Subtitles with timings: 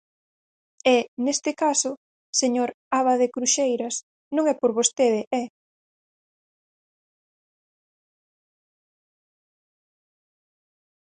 [0.95, 1.91] E, neste caso,
[2.41, 3.95] señor Abade Cruxeiras,
[4.35, 5.47] non é por vostede, ¡eh!